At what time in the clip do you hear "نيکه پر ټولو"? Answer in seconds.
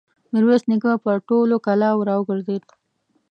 0.69-1.55